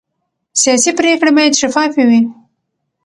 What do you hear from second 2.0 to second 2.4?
وي